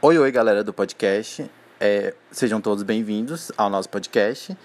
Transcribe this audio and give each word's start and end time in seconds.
Oi, 0.00 0.16
oi, 0.16 0.30
galera 0.30 0.62
do 0.62 0.72
podcast. 0.72 1.50
É, 1.80 2.14
sejam 2.30 2.60
todos 2.60 2.84
bem-vindos 2.84 3.50
ao 3.56 3.68
nosso 3.68 3.88
podcast. 3.88 4.56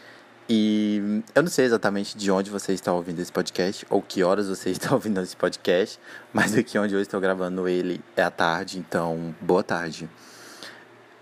E 0.47 1.23
eu 1.33 1.41
não 1.41 1.49
sei 1.49 1.65
exatamente 1.65 2.15
de 2.15 2.29
onde 2.29 2.51
você 2.51 2.71
está 2.71 2.93
ouvindo 2.93 3.19
esse 3.19 3.31
podcast 3.31 3.83
ou 3.89 3.99
que 3.99 4.21
horas 4.21 4.47
você 4.47 4.69
está 4.69 4.93
ouvindo 4.93 5.19
esse 5.21 5.35
podcast, 5.35 5.99
mas 6.31 6.55
aqui 6.55 6.77
onde 6.77 6.93
eu 6.93 7.01
estou 7.01 7.19
gravando 7.19 7.67
ele 7.67 7.99
é 8.15 8.21
à 8.21 8.29
tarde, 8.29 8.77
então 8.77 9.33
boa 9.41 9.63
tarde. 9.63 10.07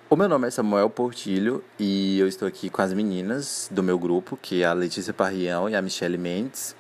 O 0.09 0.17
meu 0.17 0.27
nome 0.27 0.45
é 0.45 0.51
Samuel 0.51 0.89
Portilho 0.89 1.63
e 1.79 2.19
eu 2.19 2.27
estou 2.27 2.45
aqui 2.45 2.69
com 2.69 2.81
as 2.81 2.91
meninas 2.91 3.69
do 3.71 3.81
meu 3.81 3.97
grupo, 3.97 4.35
que 4.35 4.61
é 4.61 4.65
a 4.65 4.73
Letícia 4.73 5.13
Parrião 5.13 5.69
e 5.69 5.75
a 5.75 5.81
Michelle 5.81 6.17
Mendes. 6.17 6.75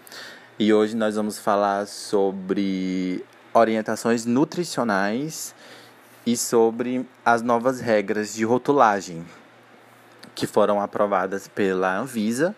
E 0.59 0.73
hoje 0.73 0.97
nós 0.97 1.15
vamos 1.15 1.39
falar 1.39 1.87
sobre 1.87 3.23
orientações 3.53 4.25
nutricionais 4.25 5.55
e 6.25 6.37
sobre 6.37 7.07
as 7.25 7.41
novas 7.41 7.79
regras 7.79 8.33
de 8.33 8.43
rotulagem 8.43 9.25
que 10.35 10.45
foram 10.47 10.81
aprovadas 10.81 11.47
pela 11.47 11.97
Anvisa. 11.97 12.55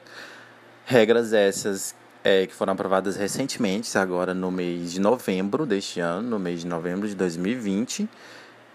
Regras 0.85 1.33
essas 1.33 1.95
é, 2.23 2.45
que 2.45 2.53
foram 2.53 2.73
aprovadas 2.73 3.15
recentemente, 3.15 3.97
agora 3.97 4.33
no 4.33 4.51
mês 4.51 4.91
de 4.91 4.99
novembro 4.99 5.65
deste 5.65 5.99
ano, 5.99 6.29
no 6.29 6.39
mês 6.39 6.61
de 6.61 6.67
novembro 6.67 7.07
de 7.07 7.15
2020. 7.15 8.07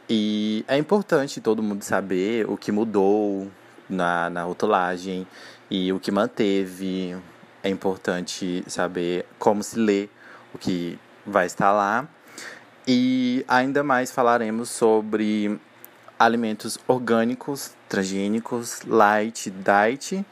E 0.08 0.64
é 0.66 0.76
importante 0.78 1.40
todo 1.40 1.62
mundo 1.62 1.82
saber 1.82 2.48
o 2.48 2.56
que 2.56 2.72
mudou 2.72 3.50
na, 3.88 4.30
na 4.30 4.42
rotulagem 4.42 5.26
e 5.70 5.92
o 5.92 6.00
que 6.00 6.10
manteve. 6.10 7.16
É 7.62 7.68
importante 7.68 8.64
saber 8.66 9.26
como 9.38 9.62
se 9.62 9.78
lê 9.78 10.08
o 10.54 10.58
que 10.58 10.98
vai 11.26 11.44
estar 11.44 11.72
lá 11.72 12.08
e 12.90 13.44
ainda 13.46 13.84
mais 13.84 14.10
falaremos 14.10 14.70
sobre 14.70 15.60
alimentos 16.18 16.78
orgânicos, 16.88 17.72
transgênicos, 17.86 18.80
light, 18.86 19.50
diet 19.50 20.24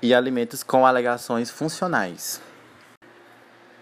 e 0.00 0.14
alimentos 0.14 0.62
com 0.62 0.86
alegações 0.86 1.50
funcionais. 1.50 2.40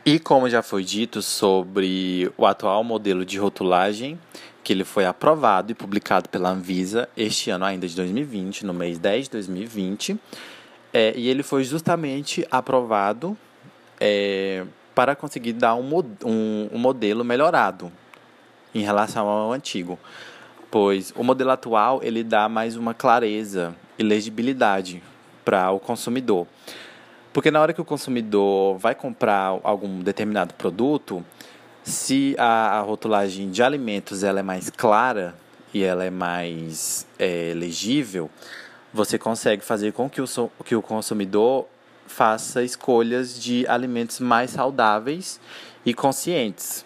E 0.05 0.19
como 0.19 0.49
já 0.49 0.63
foi 0.63 0.83
dito 0.83 1.21
sobre 1.21 2.33
o 2.39 2.47
atual 2.47 2.83
modelo 2.83 3.23
de 3.23 3.39
rotulagem, 3.39 4.19
que 4.65 4.73
ele 4.73 4.85
foi 4.85 5.05
aprovado 5.05 5.71
e 5.71 5.75
publicado 5.75 6.27
pela 6.31 6.49
Anvisa 6.49 7.07
este 7.15 7.51
ano 7.51 7.67
ainda 7.67 7.87
de 7.87 7.95
2020, 7.95 8.65
no 8.65 8.73
mês 8.73 8.99
10 8.99 9.27
de 9.27 9.31
2020, 9.33 10.19
é, 10.91 11.13
e 11.15 11.29
ele 11.29 11.43
foi 11.43 11.65
justamente 11.65 12.47
aprovado 12.51 13.37
é, 14.01 14.65
para 14.95 15.15
conseguir 15.15 15.53
dar 15.53 15.75
um, 15.75 15.99
um, 16.25 16.69
um 16.73 16.79
modelo 16.79 17.25
melhorado 17.25 17.91
em 18.75 18.83
relação 18.83 19.29
ao 19.29 19.53
antigo, 19.53 19.99
pois 20.71 21.13
o 21.17 21.25
modelo 21.25 21.51
atual 21.51 22.01
ele 22.03 22.23
dá 22.23 22.49
mais 22.49 22.77
uma 22.77 22.95
clareza 22.95 23.75
e 23.99 24.03
legibilidade 24.03 25.03
para 25.45 25.71
o 25.71 25.81
consumidor. 25.81 26.47
Porque 27.33 27.51
na 27.51 27.61
hora 27.61 27.73
que 27.73 27.81
o 27.81 27.85
consumidor 27.85 28.77
vai 28.79 28.95
comprar 28.95 29.59
algum 29.63 30.01
determinado 30.01 30.55
produto, 30.55 31.25
se 31.83 32.35
a, 32.39 32.79
a 32.79 32.81
rotulagem 32.81 33.51
de 33.51 33.63
alimentos 33.63 34.25
ela 34.25 34.41
é 34.41 34.43
mais 34.43 34.69
clara 34.71 35.35
e 35.73 35.83
ela 35.83 36.05
é 36.05 36.11
mais 36.11 37.07
é, 37.19 37.53
legível, 37.55 38.29
você 38.93 39.19
consegue 39.19 39.65
fazer 39.65 39.93
com 39.93 40.11
que 40.11 40.21
o, 40.21 40.27
que 40.65 40.75
o 40.75 40.83
consumidor 40.83 41.67
faça 42.11 42.63
escolhas 42.63 43.41
de 43.41 43.67
alimentos 43.69 44.19
mais 44.19 44.51
saudáveis 44.51 45.41
e 45.87 45.95
conscientes. 45.95 46.85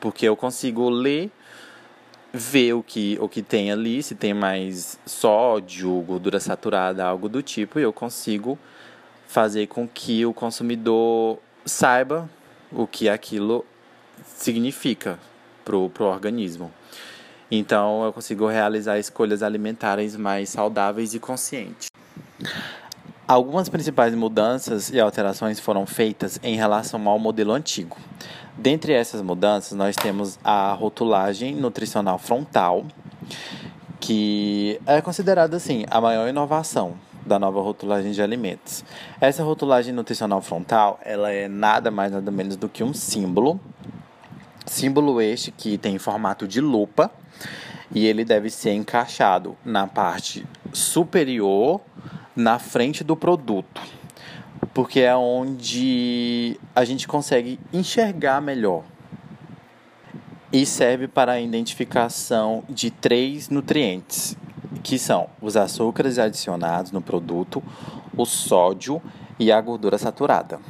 Porque 0.00 0.26
eu 0.26 0.36
consigo 0.36 0.90
ler, 0.90 1.30
ver 2.32 2.74
o 2.74 2.82
que, 2.82 3.16
o 3.20 3.28
que 3.28 3.40
tem 3.40 3.70
ali, 3.70 4.02
se 4.02 4.14
tem 4.14 4.34
mais 4.34 4.98
sódio, 5.06 6.02
gordura 6.02 6.40
saturada, 6.40 7.04
algo 7.04 7.28
do 7.28 7.40
tipo, 7.40 7.78
e 7.78 7.82
eu 7.82 7.92
consigo 7.92 8.58
fazer 9.28 9.68
com 9.68 9.86
que 9.86 10.26
o 10.26 10.34
consumidor 10.34 11.38
saiba 11.64 12.28
o 12.72 12.86
que 12.86 13.08
aquilo 13.08 13.64
significa 14.24 15.18
para 15.64 15.76
o 15.76 15.90
organismo. 16.00 16.72
Então, 17.50 18.04
eu 18.04 18.12
consigo 18.12 18.46
realizar 18.46 18.98
escolhas 18.98 19.42
alimentares 19.42 20.16
mais 20.16 20.48
saudáveis 20.50 21.14
e 21.14 21.18
conscientes. 21.18 21.88
Algumas 23.28 23.68
principais 23.68 24.14
mudanças 24.14 24.88
e 24.88 24.98
alterações 24.98 25.60
foram 25.60 25.84
feitas 25.84 26.40
em 26.42 26.56
relação 26.56 27.06
ao 27.06 27.18
modelo 27.18 27.52
antigo. 27.52 27.94
Dentre 28.56 28.94
essas 28.94 29.20
mudanças, 29.20 29.76
nós 29.76 29.94
temos 29.94 30.38
a 30.42 30.72
rotulagem 30.72 31.54
nutricional 31.54 32.18
frontal, 32.18 32.86
que 34.00 34.80
é 34.86 35.02
considerada 35.02 35.58
assim 35.58 35.84
a 35.90 36.00
maior 36.00 36.26
inovação 36.26 36.94
da 37.26 37.38
nova 37.38 37.60
rotulagem 37.60 38.12
de 38.12 38.22
alimentos. 38.22 38.82
Essa 39.20 39.44
rotulagem 39.44 39.92
nutricional 39.92 40.40
frontal, 40.40 40.98
ela 41.04 41.30
é 41.30 41.48
nada 41.48 41.90
mais 41.90 42.10
nada 42.10 42.30
menos 42.30 42.56
do 42.56 42.66
que 42.66 42.82
um 42.82 42.94
símbolo, 42.94 43.60
símbolo 44.64 45.20
este 45.20 45.50
que 45.50 45.76
tem 45.76 45.98
formato 45.98 46.48
de 46.48 46.62
lupa 46.62 47.10
e 47.94 48.06
ele 48.06 48.24
deve 48.24 48.48
ser 48.48 48.72
encaixado 48.72 49.54
na 49.62 49.86
parte 49.86 50.46
superior 50.72 51.82
na 52.38 52.56
frente 52.60 53.02
do 53.02 53.16
produto, 53.16 53.82
porque 54.72 55.00
é 55.00 55.16
onde 55.16 56.56
a 56.72 56.84
gente 56.84 57.08
consegue 57.08 57.58
enxergar 57.72 58.40
melhor. 58.40 58.84
E 60.52 60.64
serve 60.64 61.08
para 61.08 61.32
a 61.32 61.40
identificação 61.40 62.62
de 62.68 62.92
três 62.92 63.48
nutrientes, 63.48 64.36
que 64.84 65.00
são 65.00 65.28
os 65.42 65.56
açúcares 65.56 66.16
adicionados 66.16 66.92
no 66.92 67.02
produto, 67.02 67.60
o 68.16 68.24
sódio 68.24 69.02
e 69.36 69.50
a 69.50 69.60
gordura 69.60 69.98
saturada. 69.98 70.60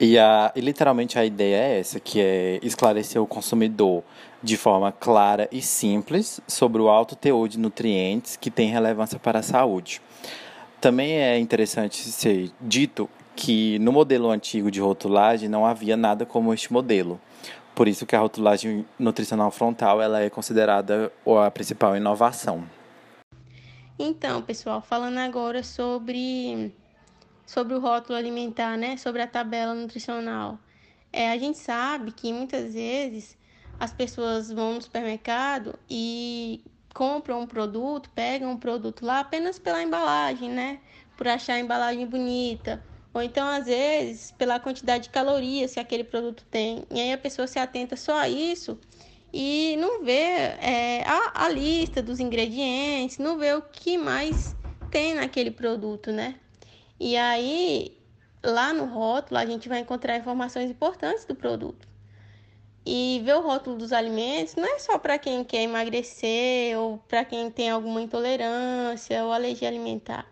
E, 0.00 0.18
a, 0.18 0.52
e 0.56 0.60
literalmente 0.62 1.18
a 1.18 1.24
ideia 1.24 1.56
é 1.56 1.80
essa, 1.80 2.00
que 2.00 2.18
é 2.18 2.60
esclarecer 2.62 3.20
o 3.20 3.26
consumidor 3.26 4.02
de 4.42 4.56
forma 4.56 4.90
clara 4.90 5.48
e 5.52 5.60
simples 5.60 6.40
sobre 6.48 6.80
o 6.80 6.88
alto 6.88 7.14
teor 7.14 7.46
de 7.46 7.58
nutrientes 7.58 8.36
que 8.36 8.50
tem 8.50 8.70
relevância 8.70 9.18
para 9.18 9.40
a 9.40 9.42
saúde. 9.42 10.00
Também 10.80 11.12
é 11.12 11.38
interessante 11.38 11.96
ser 12.10 12.50
dito 12.60 13.08
que 13.34 13.78
no 13.78 13.92
modelo 13.92 14.30
antigo 14.30 14.70
de 14.70 14.80
rotulagem 14.80 15.48
não 15.48 15.66
havia 15.66 15.96
nada 15.96 16.24
como 16.24 16.52
este 16.52 16.72
modelo. 16.72 17.20
Por 17.74 17.86
isso 17.86 18.06
que 18.06 18.16
a 18.16 18.20
rotulagem 18.20 18.86
nutricional 18.98 19.50
frontal 19.50 20.00
ela 20.00 20.20
é 20.22 20.30
considerada 20.30 21.12
a 21.44 21.50
principal 21.50 21.96
inovação. 21.96 22.64
Então, 23.98 24.42
pessoal, 24.42 24.80
falando 24.80 25.18
agora 25.18 25.62
sobre 25.62 26.72
sobre 27.46 27.74
o 27.74 27.80
rótulo 27.80 28.18
alimentar, 28.18 28.76
né? 28.76 28.96
Sobre 28.96 29.22
a 29.22 29.26
tabela 29.26 29.74
nutricional. 29.74 30.58
É, 31.12 31.30
a 31.30 31.38
gente 31.38 31.58
sabe 31.58 32.10
que 32.12 32.32
muitas 32.32 32.74
vezes 32.74 33.38
as 33.78 33.92
pessoas 33.92 34.50
vão 34.50 34.74
no 34.74 34.82
supermercado 34.82 35.78
e 35.88 36.62
compram 36.96 37.42
um 37.42 37.46
produto, 37.46 38.08
pegam 38.14 38.52
um 38.52 38.56
produto 38.56 39.04
lá 39.04 39.20
apenas 39.20 39.58
pela 39.58 39.82
embalagem, 39.82 40.50
né? 40.50 40.80
Por 41.14 41.28
achar 41.28 41.52
a 41.52 41.60
embalagem 41.60 42.06
bonita. 42.06 42.82
Ou 43.12 43.22
então, 43.22 43.46
às 43.46 43.66
vezes, 43.66 44.30
pela 44.30 44.58
quantidade 44.58 45.04
de 45.04 45.10
calorias 45.10 45.74
que 45.74 45.80
aquele 45.80 46.04
produto 46.04 46.42
tem. 46.50 46.84
E 46.90 46.98
aí 46.98 47.12
a 47.12 47.18
pessoa 47.18 47.46
se 47.46 47.58
atenta 47.58 47.96
só 47.96 48.18
a 48.18 48.30
isso 48.30 48.78
e 49.30 49.76
não 49.78 50.02
vê 50.02 50.22
é, 50.58 51.04
a, 51.06 51.44
a 51.44 51.48
lista 51.50 52.02
dos 52.02 52.18
ingredientes, 52.18 53.18
não 53.18 53.36
vê 53.36 53.52
o 53.52 53.60
que 53.60 53.98
mais 53.98 54.56
tem 54.90 55.14
naquele 55.14 55.50
produto, 55.50 56.10
né? 56.10 56.36
E 56.98 57.14
aí, 57.14 57.94
lá 58.42 58.72
no 58.72 58.86
rótulo, 58.86 59.38
a 59.38 59.44
gente 59.44 59.68
vai 59.68 59.80
encontrar 59.80 60.16
informações 60.16 60.70
importantes 60.70 61.26
do 61.26 61.34
produto. 61.34 61.86
E 62.88 63.20
ver 63.24 63.34
o 63.34 63.40
rótulo 63.40 63.76
dos 63.76 63.92
alimentos 63.92 64.54
não 64.54 64.64
é 64.64 64.78
só 64.78 64.96
para 64.96 65.18
quem 65.18 65.42
quer 65.42 65.62
emagrecer 65.62 66.78
ou 66.78 66.98
para 67.08 67.24
quem 67.24 67.50
tem 67.50 67.68
alguma 67.68 68.00
intolerância 68.00 69.24
ou 69.24 69.32
alergia 69.32 69.66
alimentar. 69.66 70.24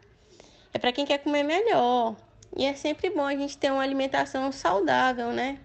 É 0.73 0.79
para 0.79 0.93
quem 0.93 1.05
quer 1.05 1.19
comer 1.19 1.43
melhor. 1.43 2.15
E 2.56 2.65
é 2.65 2.75
sempre 2.75 3.11
bom 3.11 3.25
a 3.27 3.35
gente 3.35 3.59
ter 3.59 3.73
uma 3.73 3.83
alimentação 3.83 4.53
saudável, 4.53 5.33
né? 5.33 5.59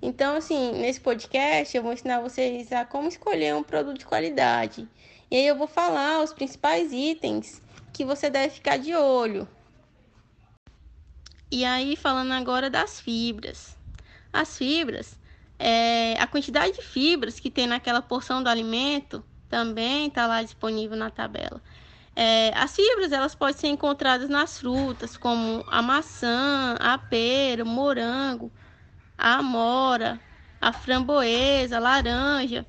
Então, 0.00 0.36
assim, 0.36 0.70
nesse 0.74 1.00
podcast 1.00 1.76
eu 1.76 1.82
vou 1.82 1.92
ensinar 1.92 2.20
vocês 2.20 2.70
a 2.70 2.84
como 2.84 3.08
escolher 3.08 3.56
um 3.56 3.64
produto 3.64 3.98
de 3.98 4.06
qualidade. 4.06 4.86
E 5.28 5.36
aí 5.36 5.44
eu 5.44 5.56
vou 5.56 5.66
falar 5.66 6.22
os 6.22 6.32
principais 6.32 6.92
itens 6.92 7.60
que 7.92 8.04
você 8.04 8.30
deve 8.30 8.54
ficar 8.54 8.78
de 8.78 8.94
olho. 8.94 9.48
E 11.50 11.64
aí, 11.64 11.96
falando 11.96 12.30
agora 12.30 12.70
das 12.70 13.00
fibras. 13.00 13.76
As 14.32 14.56
fibras 14.56 15.18
é, 15.58 16.14
a 16.20 16.26
quantidade 16.26 16.74
de 16.76 16.82
fibras 16.82 17.40
que 17.40 17.50
tem 17.50 17.66
naquela 17.66 18.00
porção 18.00 18.42
do 18.42 18.48
alimento 18.48 19.24
também 19.48 20.06
está 20.06 20.26
lá 20.26 20.42
disponível 20.42 20.96
na 20.96 21.10
tabela. 21.10 21.60
É, 22.14 22.52
as 22.56 22.74
fibras 22.74 23.12
elas 23.12 23.34
podem 23.34 23.56
ser 23.56 23.68
encontradas 23.68 24.28
nas 24.28 24.58
frutas, 24.58 25.16
como 25.16 25.64
a 25.68 25.80
maçã, 25.80 26.76
a 26.78 26.98
pera, 26.98 27.62
o 27.64 27.66
morango, 27.66 28.52
a 29.16 29.36
amora, 29.36 30.20
a 30.60 30.72
framboesa, 30.72 31.76
a 31.76 31.80
laranja. 31.80 32.66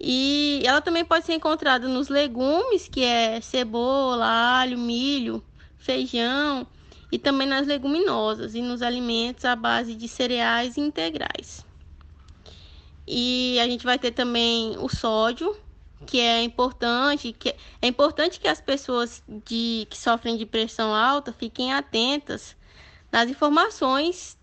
E 0.00 0.62
ela 0.64 0.80
também 0.80 1.04
pode 1.04 1.24
ser 1.24 1.34
encontrada 1.34 1.88
nos 1.88 2.08
legumes, 2.08 2.88
que 2.88 3.04
é 3.04 3.40
cebola, 3.40 4.26
alho, 4.26 4.78
milho, 4.78 5.42
feijão, 5.78 6.66
e 7.10 7.18
também 7.18 7.46
nas 7.46 7.66
leguminosas 7.66 8.54
e 8.54 8.62
nos 8.62 8.82
alimentos 8.82 9.44
à 9.44 9.54
base 9.54 9.94
de 9.94 10.08
cereais 10.08 10.76
integrais. 10.76 11.64
E 13.06 13.58
a 13.60 13.66
gente 13.66 13.84
vai 13.84 13.98
ter 13.98 14.12
também 14.12 14.76
o 14.78 14.88
sódio, 14.88 15.56
que 16.06 16.20
é 16.20 16.42
importante, 16.42 17.32
que 17.32 17.54
é 17.80 17.86
importante 17.86 18.38
que 18.38 18.48
as 18.48 18.60
pessoas 18.60 19.22
de, 19.28 19.86
que 19.90 19.98
sofrem 19.98 20.36
de 20.36 20.46
pressão 20.46 20.94
alta 20.94 21.32
fiquem 21.32 21.72
atentas 21.72 22.56
nas 23.10 23.28
informações 23.28 24.36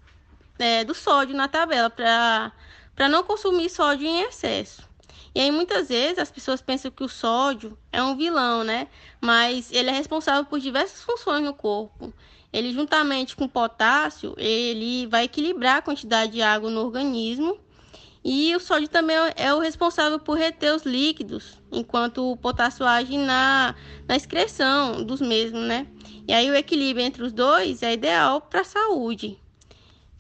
é, 0.58 0.84
do 0.84 0.94
sódio 0.94 1.36
na 1.36 1.48
tabela 1.48 1.90
para 1.90 3.10
não 3.10 3.24
consumir 3.24 3.70
sódio 3.70 4.06
em 4.06 4.22
excesso. 4.22 4.88
E 5.34 5.40
aí 5.40 5.52
muitas 5.52 5.90
vezes 5.90 6.20
as 6.20 6.32
pessoas 6.32 6.62
pensam 6.62 6.92
que 6.92 7.04
o 7.04 7.10
sódio 7.10 7.78
é 7.92 8.02
um 8.02 8.18
vilão, 8.18 8.64
né? 8.64 8.88
Mas 9.22 9.72
ele 9.72 9.90
é 9.90 9.94
responsável 9.94 10.46
por 10.46 10.60
diversas 10.60 11.04
funções 11.04 11.44
no 11.44 11.54
corpo. 11.54 12.14
Ele 12.52 12.74
juntamente 12.74 13.36
com 13.36 13.46
o 13.46 13.50
potássio, 13.50 14.34
ele 14.38 15.06
vai 15.08 15.26
equilibrar 15.26 15.78
a 15.78 15.82
quantidade 15.82 16.32
de 16.32 16.42
água 16.42 16.70
no 16.70 16.82
organismo 16.82 17.60
e 18.24 18.54
o 18.56 18.60
sódio 18.60 18.90
também 18.90 19.16
é 19.36 19.54
o 19.54 19.60
responsável 19.60 20.20
por 20.20 20.38
reter 20.38 20.76
os 20.76 20.84
líquidos, 20.84 21.58
enquanto 21.72 22.32
o 22.32 22.36
potássio 22.36 22.86
age 22.86 23.18
na, 23.18 23.74
na 24.08 24.16
excreção 24.16 25.04
dos 25.04 25.22
mesmos, 25.22 25.62
né? 25.62 25.88
E 26.28 26.34
aí 26.34 26.50
o 26.52 26.56
equilíbrio 26.56 27.06
entre 27.06 27.24
os 27.24 27.32
dois 27.32 27.82
é 27.82 27.94
ideal 27.94 28.42
para 28.42 28.62
a 28.62 28.66
saúde. 28.66 29.40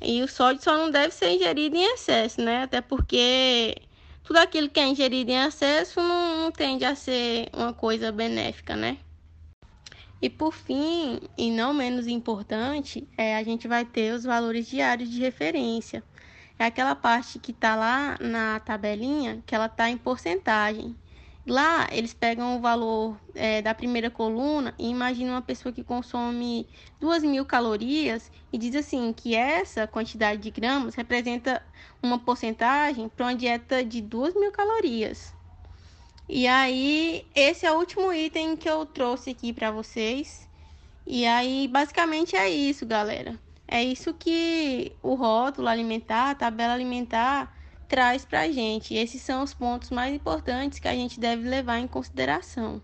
E 0.01 0.24
o 0.24 0.28
sódio 0.30 0.63
só 0.63 0.78
não 0.78 0.90
deve 0.90 1.13
ser 1.13 1.31
ingerido 1.31 1.75
em 1.75 1.84
excesso, 1.94 2.42
né? 2.42 2.63
Até 2.63 2.80
porque 2.80 3.75
tudo 4.24 4.38
aquilo 4.38 4.69
que 4.69 4.80
é 4.80 4.88
ingerido 4.88 5.31
em 5.31 5.46
excesso 5.46 6.00
não, 6.00 6.44
não 6.44 6.51
tende 6.51 6.86
a 6.86 6.96
ser 6.96 7.50
uma 7.51 7.74
coisa 7.74 8.13
benéfica, 8.13 8.78
né? 8.78 8.98
E 10.22 10.30
por 10.30 10.54
fim, 10.54 11.19
e 11.38 11.51
não 11.51 11.74
menos 11.74 12.07
importante, 12.07 13.06
é, 13.18 13.36
a 13.36 13.44
gente 13.44 13.68
vai 13.68 13.84
ter 13.84 14.13
os 14.13 14.24
valores 14.24 14.68
diários 14.68 15.10
de 15.10 15.19
referência 15.19 16.04
é 16.60 16.66
aquela 16.66 16.94
parte 16.94 17.40
que 17.40 17.52
está 17.52 17.74
lá 17.76 18.18
na 18.20 18.60
tabelinha, 18.60 19.42
que 19.46 19.56
ela 19.56 19.68
está 19.68 19.90
em 19.90 19.98
porcentagem. 19.98 20.96
Lá 21.48 21.88
eles 21.92 22.14
pegam 22.14 22.58
o 22.58 22.60
valor 22.60 23.18
é, 23.34 23.62
da 23.62 23.74
primeira 23.74 24.12
coluna 24.12 24.76
e 24.78 24.90
imaginam 24.90 25.34
uma 25.34 25.42
pessoa 25.42 25.72
que 25.74 25.84
consome 25.84 26.68
2 27.00 27.24
mil 27.24 27.46
calorias 27.46 28.30
e 28.52 28.58
diz 28.58 28.76
assim 28.76 29.12
que 29.14 29.36
essa 29.36 29.88
quantidade 29.88 30.42
de 30.42 30.52
gramas 30.52 30.96
representa 30.96 31.64
uma 32.04 32.20
porcentagem 32.20 33.08
para 33.08 33.28
uma 33.28 33.36
dieta 33.36 33.84
de 33.84 34.02
2 34.02 34.36
mil 34.36 34.52
calorias. 34.52 35.34
E 36.28 36.46
aí, 36.46 37.26
esse 37.34 37.66
é 37.66 37.72
o 37.72 37.80
último 37.80 38.14
item 38.14 38.56
que 38.56 38.70
eu 38.70 38.86
trouxe 38.86 39.32
aqui 39.32 39.52
para 39.52 39.72
vocês. 39.72 40.48
E 41.08 41.26
aí, 41.26 41.68
basicamente 41.68 42.36
é 42.36 42.48
isso, 42.48 42.86
galera. 42.86 43.40
É 43.71 43.83
isso 43.83 44.16
que 44.16 44.94
o 45.04 45.13
rótulo 45.13 45.68
alimentar, 45.68 46.31
a 46.31 46.36
tabela 46.36 46.74
alimentar 46.74 47.56
traz 47.88 48.25
para 48.25 48.42
a 48.42 48.51
gente. 48.51 48.95
Esses 48.95 49.21
são 49.21 49.44
os 49.44 49.54
pontos 49.54 49.92
mais 49.92 50.12
importantes 50.13 50.80
que 50.80 50.88
a 50.88 50.94
gente 50.95 51.19
deve 51.19 51.48
levar 51.48 51.77
em 51.77 51.88
consideração. 51.88 52.81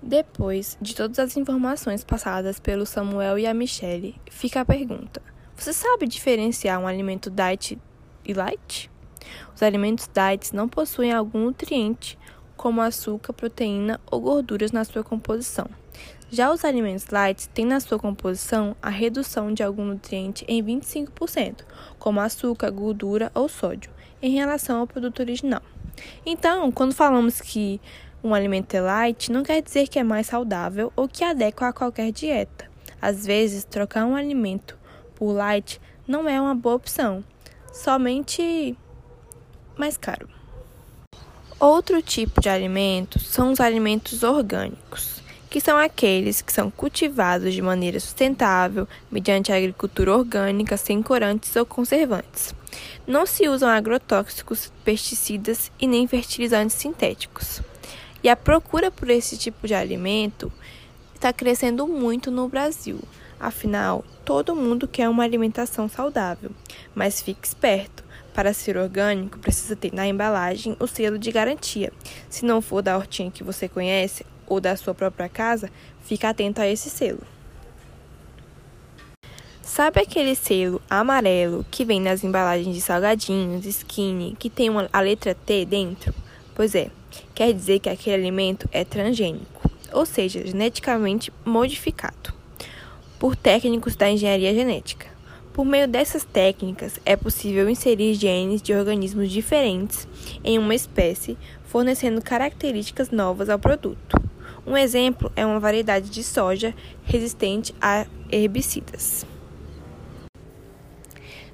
Depois 0.00 0.78
de 0.80 0.94
todas 0.94 1.18
as 1.18 1.36
informações 1.36 2.04
passadas 2.04 2.60
pelo 2.60 2.86
Samuel 2.86 3.40
e 3.40 3.46
a 3.46 3.52
Michelle, 3.52 4.14
fica 4.30 4.60
a 4.60 4.64
pergunta: 4.64 5.20
você 5.56 5.72
sabe 5.72 6.06
diferenciar 6.06 6.78
um 6.78 6.86
alimento 6.86 7.28
diet 7.28 7.76
e 8.24 8.32
light? 8.32 8.88
Os 9.52 9.64
alimentos 9.64 10.08
diet 10.12 10.54
não 10.54 10.68
possuem 10.68 11.12
algum 11.12 11.46
nutriente, 11.46 12.16
como 12.56 12.80
açúcar, 12.80 13.32
proteína 13.32 14.00
ou 14.08 14.20
gorduras 14.20 14.70
na 14.70 14.84
sua 14.84 15.02
composição. 15.02 15.68
Já 16.34 16.50
os 16.50 16.64
alimentos 16.64 17.08
light 17.08 17.46
têm 17.50 17.66
na 17.66 17.78
sua 17.78 17.98
composição 17.98 18.74
a 18.80 18.88
redução 18.88 19.52
de 19.52 19.62
algum 19.62 19.84
nutriente 19.84 20.46
em 20.48 20.64
25%, 20.64 21.56
como 21.98 22.20
açúcar, 22.20 22.70
gordura 22.70 23.30
ou 23.34 23.50
sódio, 23.50 23.90
em 24.22 24.30
relação 24.30 24.80
ao 24.80 24.86
produto 24.86 25.20
original. 25.20 25.60
Então, 26.24 26.72
quando 26.72 26.94
falamos 26.94 27.38
que 27.38 27.78
um 28.24 28.32
alimento 28.32 28.72
é 28.72 28.80
light, 28.80 29.30
não 29.30 29.42
quer 29.42 29.60
dizer 29.60 29.88
que 29.88 29.98
é 29.98 30.02
mais 30.02 30.28
saudável 30.28 30.90
ou 30.96 31.06
que 31.06 31.22
adequa 31.22 31.68
a 31.68 31.72
qualquer 31.72 32.10
dieta. 32.10 32.64
Às 32.98 33.26
vezes, 33.26 33.64
trocar 33.64 34.06
um 34.06 34.16
alimento 34.16 34.78
por 35.14 35.32
light 35.32 35.78
não 36.08 36.26
é 36.26 36.40
uma 36.40 36.54
boa 36.54 36.76
opção, 36.76 37.22
somente 37.74 38.74
mais 39.76 39.98
caro. 39.98 40.30
Outro 41.60 42.00
tipo 42.00 42.40
de 42.40 42.48
alimentos 42.48 43.26
são 43.26 43.52
os 43.52 43.60
alimentos 43.60 44.22
orgânicos 44.22 45.21
que 45.52 45.60
são 45.60 45.76
aqueles 45.76 46.40
que 46.40 46.50
são 46.50 46.70
cultivados 46.70 47.52
de 47.52 47.60
maneira 47.60 48.00
sustentável, 48.00 48.88
mediante 49.10 49.52
a 49.52 49.56
agricultura 49.56 50.16
orgânica, 50.16 50.78
sem 50.78 51.02
corantes 51.02 51.54
ou 51.54 51.66
conservantes. 51.66 52.54
Não 53.06 53.26
se 53.26 53.46
usam 53.46 53.68
agrotóxicos, 53.68 54.72
pesticidas 54.82 55.70
e 55.78 55.86
nem 55.86 56.06
fertilizantes 56.06 56.74
sintéticos. 56.76 57.60
E 58.22 58.30
a 58.30 58.34
procura 58.34 58.90
por 58.90 59.10
esse 59.10 59.36
tipo 59.36 59.66
de 59.66 59.74
alimento 59.74 60.50
está 61.14 61.34
crescendo 61.34 61.86
muito 61.86 62.30
no 62.30 62.48
Brasil. 62.48 62.98
Afinal, 63.38 64.06
todo 64.24 64.56
mundo 64.56 64.88
quer 64.88 65.10
uma 65.10 65.22
alimentação 65.22 65.86
saudável, 65.86 66.50
mas 66.94 67.20
fique 67.20 67.46
esperto. 67.46 68.02
Para 68.32 68.54
ser 68.54 68.78
orgânico, 68.78 69.38
precisa 69.38 69.76
ter 69.76 69.92
na 69.92 70.06
embalagem 70.06 70.74
o 70.80 70.86
selo 70.86 71.18
de 71.18 71.30
garantia. 71.30 71.92
Se 72.30 72.46
não 72.46 72.62
for 72.62 72.80
da 72.80 72.96
hortinha 72.96 73.30
que 73.30 73.44
você 73.44 73.68
conhece, 73.68 74.24
ou 74.52 74.60
da 74.60 74.76
sua 74.76 74.94
própria 74.94 75.30
casa, 75.30 75.70
fique 76.04 76.26
atento 76.26 76.60
a 76.60 76.68
esse 76.68 76.90
selo. 76.90 77.22
Sabe 79.62 80.00
aquele 80.00 80.34
selo 80.34 80.82
amarelo 80.90 81.64
que 81.70 81.86
vem 81.86 81.98
nas 81.98 82.22
embalagens 82.22 82.74
de 82.74 82.82
salgadinhos, 82.82 83.64
skinny, 83.64 84.36
que 84.38 84.50
tem 84.50 84.68
uma, 84.68 84.90
a 84.92 85.00
letra 85.00 85.34
T 85.34 85.64
dentro? 85.64 86.12
Pois 86.54 86.74
é, 86.74 86.90
quer 87.34 87.54
dizer 87.54 87.78
que 87.78 87.88
aquele 87.88 88.16
alimento 88.16 88.68
é 88.70 88.84
transgênico, 88.84 89.70
ou 89.90 90.04
seja, 90.04 90.46
geneticamente 90.46 91.32
modificado, 91.46 92.34
por 93.18 93.34
técnicos 93.34 93.96
da 93.96 94.10
engenharia 94.10 94.52
genética. 94.52 95.06
Por 95.54 95.64
meio 95.64 95.88
dessas 95.88 96.24
técnicas, 96.24 97.00
é 97.06 97.16
possível 97.16 97.68
inserir 97.70 98.14
genes 98.14 98.60
de 98.60 98.74
organismos 98.74 99.30
diferentes 99.30 100.06
em 100.44 100.58
uma 100.58 100.74
espécie, 100.74 101.38
fornecendo 101.64 102.20
características 102.20 103.10
novas 103.10 103.48
ao 103.48 103.58
produto. 103.58 104.21
Um 104.64 104.76
exemplo 104.76 105.32
é 105.34 105.44
uma 105.44 105.58
variedade 105.58 106.08
de 106.08 106.22
soja 106.22 106.72
resistente 107.02 107.74
a 107.80 108.06
herbicidas. 108.30 109.26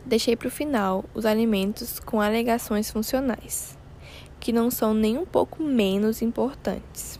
Deixei 0.05 0.37
para 0.37 0.49
o 0.49 0.51
final 0.51 1.07
os 1.15 1.25
alimentos 1.25 1.99
com 2.01 2.21
alegações 2.21 2.91
funcionais, 2.91 3.79
que 4.39 4.53
não 4.53 4.71
são 4.71 4.93
nem 4.93 5.17
um 5.17 5.25
pouco 5.25 5.63
menos 5.63 6.21
importantes. 6.21 7.19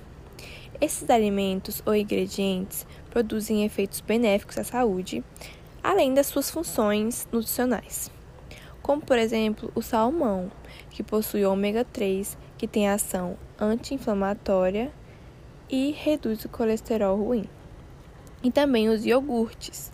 Esses 0.79 1.09
alimentos 1.09 1.83
ou 1.87 1.95
ingredientes 1.95 2.87
produzem 3.09 3.65
efeitos 3.65 4.01
benéficos 4.03 4.59
à 4.59 4.65
saúde, 4.65 5.25
além 5.83 6.13
das 6.13 6.27
suas 6.27 6.51
funções 6.51 7.27
nutricionais, 7.33 8.11
como 8.83 9.01
por 9.01 9.17
exemplo 9.19 9.73
o 9.75 9.81
salmão, 9.81 10.53
que 10.91 11.03
possui 11.03 11.47
ômega 11.47 11.83
3, 11.83 12.37
que 12.59 12.69
tem 12.69 12.91
ação 12.91 13.39
anti-inflamatória 13.59 14.93
e 15.71 15.93
reduz 15.93 16.45
o 16.45 16.49
colesterol 16.49 17.17
ruim. 17.17 17.45
E 18.43 18.51
também 18.51 18.89
os 18.89 19.05
iogurtes, 19.05 19.91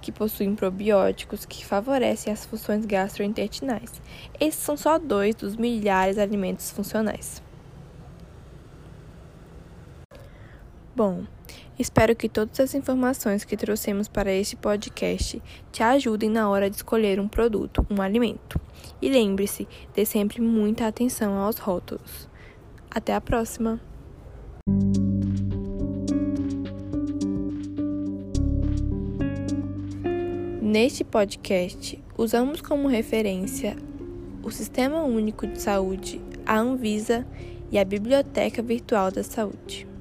que 0.00 0.10
possuem 0.10 0.54
probióticos 0.54 1.44
que 1.44 1.64
favorecem 1.64 2.32
as 2.32 2.44
funções 2.44 2.84
gastrointestinais. 2.84 4.02
Esses 4.38 4.60
são 4.60 4.76
só 4.76 4.98
dois 4.98 5.34
dos 5.34 5.56
milhares 5.56 6.16
de 6.16 6.22
alimentos 6.22 6.70
funcionais. 6.70 7.42
Bom, 10.94 11.24
espero 11.78 12.14
que 12.14 12.28
todas 12.28 12.60
as 12.60 12.74
informações 12.74 13.44
que 13.44 13.56
trouxemos 13.56 14.08
para 14.08 14.30
este 14.30 14.56
podcast 14.56 15.40
te 15.70 15.82
ajudem 15.82 16.28
na 16.28 16.50
hora 16.50 16.68
de 16.68 16.76
escolher 16.76 17.18
um 17.18 17.28
produto, 17.28 17.86
um 17.88 18.02
alimento. 18.02 18.60
E 19.00 19.08
lembre-se, 19.08 19.66
dê 19.94 20.04
sempre 20.04 20.42
muita 20.42 20.86
atenção 20.86 21.38
aos 21.38 21.56
rótulos. 21.56 22.28
Até 22.90 23.14
a 23.14 23.20
próxima! 23.20 23.80
Neste 30.72 31.04
podcast, 31.04 32.02
usamos 32.16 32.62
como 32.62 32.88
referência 32.88 33.76
o 34.42 34.50
Sistema 34.50 35.02
Único 35.02 35.46
de 35.46 35.60
Saúde, 35.60 36.18
a 36.46 36.58
Anvisa 36.58 37.26
e 37.70 37.78
a 37.78 37.84
Biblioteca 37.84 38.62
Virtual 38.62 39.12
da 39.12 39.22
Saúde. 39.22 39.91